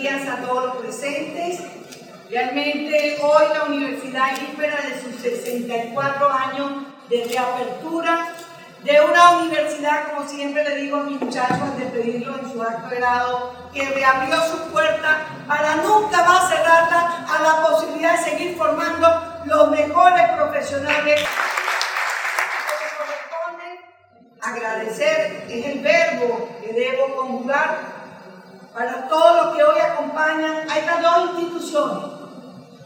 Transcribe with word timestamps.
días 0.00 0.26
a 0.28 0.36
todos 0.36 0.64
los 0.64 0.76
presentes. 0.76 1.60
Realmente 2.30 3.18
hoy 3.22 3.44
la 3.52 3.64
universidad 3.64 4.30
víspera 4.40 4.78
de 4.80 5.00
sus 5.02 5.20
64 5.20 6.30
años 6.30 6.70
de 7.10 7.24
reapertura, 7.24 8.34
de 8.82 9.00
una 9.02 9.32
universidad, 9.32 10.08
como 10.08 10.26
siempre 10.26 10.64
le 10.64 10.76
digo 10.76 10.96
a 10.96 11.02
mis 11.02 11.20
muchachos 11.20 11.60
al 11.60 11.78
despedirlo 11.78 12.38
en 12.38 12.50
su 12.50 12.62
acto 12.62 12.88
de 12.88 12.96
grado, 12.96 13.70
que 13.74 13.84
reabrió 13.84 14.40
sus 14.46 14.60
puertas 14.72 15.18
para 15.46 15.76
nunca 15.76 16.24
más 16.24 16.48
cerrarla 16.48 17.26
a 17.28 17.42
la 17.42 17.66
posibilidad 17.66 18.18
de 18.18 18.30
seguir 18.30 18.56
formando 18.56 19.42
los 19.44 19.70
mejores 19.70 20.28
profesionales. 20.30 21.20
Agradecer 24.40 25.44
es 25.50 25.66
el 25.66 25.80
verbo 25.80 26.48
que 26.62 26.72
debo 26.72 27.14
conjugar 27.16 27.99
para 28.74 29.08
todos 29.08 29.44
los 29.44 29.56
que 29.56 29.62
hoy 29.64 29.80
acompañan 29.80 30.70
a 30.70 30.78
estas 30.78 31.02
dos 31.02 31.30
instituciones, 31.38 32.04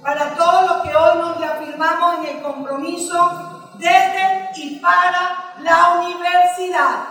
para 0.03 0.35
todos 0.35 0.71
los 0.71 0.83
que 0.83 0.97
hoy 0.97 1.19
nos 1.19 1.39
reafirmamos 1.39 2.19
en 2.19 2.37
el 2.37 2.43
compromiso 2.43 3.71
desde 3.75 4.51
y 4.57 4.77
para 4.77 5.55
la 5.61 6.01
universidad, 6.01 7.05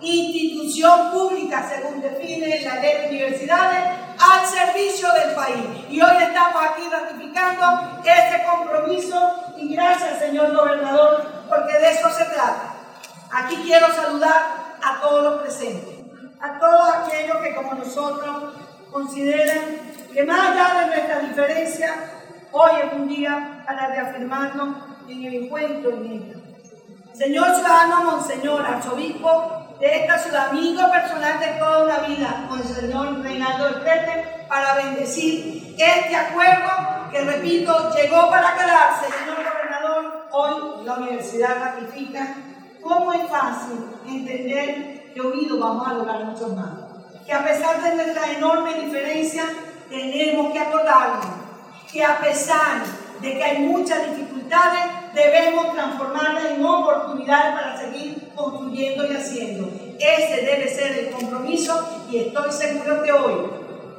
institución 0.00 1.10
pública 1.10 1.68
según 1.68 2.00
define 2.00 2.62
la 2.62 2.76
ley 2.76 3.02
de 3.02 3.08
universidades, 3.08 3.84
al 4.18 4.46
servicio 4.46 5.12
del 5.12 5.34
país. 5.34 5.86
Y 5.88 6.00
hoy 6.00 6.22
estamos 6.22 6.62
aquí 6.64 6.88
ratificando 6.90 8.00
ese 8.04 8.44
compromiso 8.44 9.32
y 9.56 9.74
gracias 9.74 10.18
señor 10.18 10.54
gobernador, 10.54 11.44
porque 11.48 11.78
de 11.78 11.90
eso 11.90 12.08
se 12.10 12.24
trata. 12.24 12.74
Aquí 13.30 13.56
quiero 13.64 13.92
saludar 13.92 14.76
a 14.82 15.00
todos 15.00 15.24
los 15.24 15.42
presentes 15.42 15.97
a 16.40 16.58
todos 16.58 16.88
aquellos 16.94 17.36
que 17.38 17.54
como 17.54 17.74
nosotros 17.74 18.54
consideran 18.90 19.58
que 20.12 20.24
más 20.24 20.50
allá 20.50 20.80
de 20.80 20.86
nuestra 20.86 21.18
diferencia, 21.20 21.94
hoy 22.52 22.70
es 22.84 22.92
un 22.92 23.08
día 23.08 23.62
para 23.66 23.88
reafirmarnos 23.88 24.76
en 25.08 25.24
el 25.24 25.34
encuentro 25.44 25.90
en 25.90 26.06
ella. 26.06 26.34
Señor 27.12 27.54
ciudadano 27.54 28.04
Monseñor, 28.04 28.64
arzobispo 28.64 29.76
de 29.80 30.02
esta 30.02 30.18
ciudad, 30.18 30.48
amigo 30.50 30.90
personal 30.90 31.40
de 31.40 31.46
toda 31.58 31.84
la 31.84 32.06
vida, 32.06 32.46
con 32.48 32.60
el 32.60 32.66
señor 32.66 33.20
Reinaldo 33.20 33.64
del 33.64 33.80
Prete, 33.80 34.46
para 34.48 34.74
bendecir 34.74 35.74
este 35.76 36.16
acuerdo 36.16 36.68
que, 37.10 37.20
repito, 37.20 37.90
llegó 37.94 38.30
para 38.30 38.54
quedarse. 38.54 39.06
Señor 39.06 39.36
gobernador, 39.36 40.28
hoy 40.30 40.84
la 40.84 40.94
universidad 40.94 41.58
ratifica 41.60 42.34
cómo 42.80 43.12
es 43.12 43.28
fácil 43.28 43.90
entender 44.06 44.97
que 45.12 45.20
unidos 45.20 45.58
vamos 45.58 45.86
a 45.86 45.94
lograr 45.94 46.24
mucho 46.24 46.48
más. 46.48 46.70
Que 47.26 47.32
a 47.32 47.44
pesar 47.44 47.82
de 47.82 47.94
nuestra 47.94 48.32
enorme 48.32 48.74
diferencia, 48.74 49.44
tenemos 49.88 50.52
que 50.52 50.58
acordarnos 50.58 51.48
que 51.92 52.04
a 52.04 52.18
pesar 52.20 52.82
de 53.20 53.32
que 53.34 53.42
hay 53.42 53.58
muchas 53.60 54.10
dificultades, 54.10 54.84
debemos 55.14 55.74
transformarlas 55.74 56.44
en 56.44 56.64
oportunidades 56.64 57.54
para 57.54 57.80
seguir 57.80 58.30
construyendo 58.34 59.06
y 59.06 59.16
haciendo. 59.16 59.68
Ese 59.98 60.42
debe 60.42 60.68
ser 60.68 60.98
el 60.98 61.10
compromiso 61.10 62.06
y 62.10 62.18
estoy 62.18 62.52
seguro 62.52 63.02
que 63.02 63.12
hoy 63.12 63.34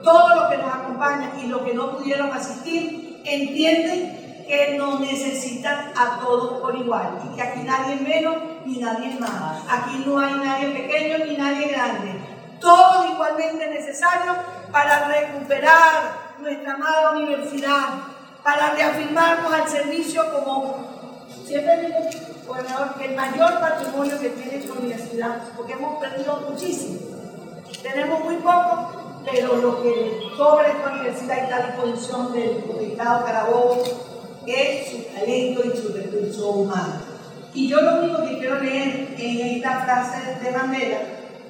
todos 0.03 0.35
los 0.35 0.49
que 0.49 0.57
nos 0.57 0.73
acompañan 0.73 1.39
y 1.43 1.47
los 1.47 1.61
que 1.63 1.73
no 1.73 1.97
pudieron 1.97 2.31
asistir 2.31 3.21
entienden 3.25 4.18
que 4.49 4.79
nos 4.79 4.99
necesitan 4.99 5.91
a 5.95 6.19
todos 6.19 6.59
por 6.59 6.75
igual 6.75 7.19
y 7.23 7.35
que 7.35 7.41
aquí 7.43 7.59
nadie 7.59 7.93
es 7.93 8.01
menos 8.01 8.35
ni 8.65 8.79
nadie 8.79 9.11
es 9.11 9.19
más. 9.19 9.61
Aquí 9.69 10.03
no 10.07 10.17
hay 10.17 10.33
nadie 10.33 10.69
pequeño 10.69 11.23
ni 11.23 11.37
nadie 11.37 11.67
grande. 11.67 12.19
Todos 12.59 13.11
igualmente 13.11 13.69
necesarios 13.69 14.35
para 14.71 15.07
recuperar 15.07 16.33
nuestra 16.39 16.73
amada 16.73 17.11
universidad, 17.11 17.89
para 18.43 18.71
reafirmarnos 18.71 19.53
al 19.53 19.69
servicio 19.69 20.23
como 20.33 20.77
siempre 21.45 21.85
digo, 21.85 21.99
gobernador, 22.47 22.95
que 22.95 23.05
el 23.05 23.15
mayor 23.15 23.59
patrimonio 23.59 24.19
que 24.19 24.29
tiene 24.29 24.55
esta 24.57 24.73
universidad, 24.73 25.43
porque 25.55 25.73
hemos 25.73 25.99
perdido 25.99 26.37
muchísimo. 26.49 27.01
Tenemos 27.83 28.23
muy 28.23 28.37
poco, 28.37 29.21
pero 29.31 29.57
lo 29.57 29.83
que 29.83 30.23
sobre 30.35 30.71
esta 30.71 30.89
universidad 30.89 31.37
está 31.37 31.55
a 31.55 31.67
disposición 31.67 32.33
del 32.33 32.63
Estado 32.81 33.25
Carabobo 33.25 34.08
es 34.49 34.91
su 34.91 34.97
talento 35.13 35.61
y 35.65 35.77
su 35.77 35.93
recurso 35.93 36.49
humano. 36.51 36.93
Y 37.53 37.67
yo 37.67 37.81
lo 37.81 38.01
único 38.01 38.23
que 38.25 38.37
quiero 38.37 38.59
leer 38.59 39.15
en 39.17 39.55
esta 39.55 39.81
frase 39.81 40.39
de 40.43 40.51
Mandela, 40.51 40.97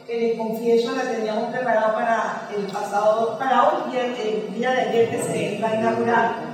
que 0.07 0.17
les 0.17 0.37
confieso 0.37 0.95
la 0.95 1.03
teníamos 1.03 1.51
preparado 1.51 1.93
para 1.93 2.49
el 2.55 2.63
pasado, 2.65 3.37
para 3.37 3.69
hoy, 3.69 3.95
el 3.95 4.53
día 4.55 4.71
de 4.71 4.81
ayer 4.81 5.09
que 5.11 5.23
se 5.23 5.53
iba 5.55 5.69
a 5.69 5.75
inaugurar 5.75 6.49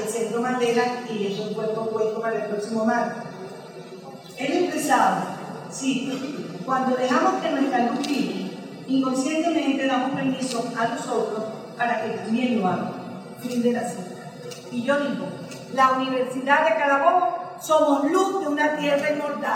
el 0.00 0.08
Centro 0.08 0.40
Mandela 0.40 0.82
y 1.10 1.32
eso 1.32 1.54
fue 1.54 1.68
propuesto 1.68 2.20
para 2.20 2.44
el 2.44 2.50
próximo 2.50 2.84
martes. 2.84 3.24
Él 4.36 4.64
expresaba, 4.64 5.36
sí, 5.70 6.12
cuando 6.64 6.96
dejamos 6.96 7.42
que 7.42 7.50
nuestra 7.50 7.86
luz 7.86 8.06
inconscientemente 8.86 9.86
damos 9.86 10.10
permiso 10.10 10.64
a 10.78 10.88
nosotros 10.88 11.44
para 11.76 12.02
que 12.02 12.10
también 12.18 12.60
lo 12.60 12.68
hagan. 12.68 12.92
Fin 13.40 13.62
de 13.62 13.72
la 13.72 13.88
cita. 13.88 14.13
Y 14.74 14.82
yo 14.82 14.98
digo, 14.98 15.26
la 15.72 15.92
Universidad 15.92 16.64
de 16.68 16.74
Carabobo 16.74 17.56
somos 17.62 18.10
luz 18.10 18.40
de 18.40 18.48
una 18.48 18.76
tierra 18.76 19.12
inmortal. 19.12 19.52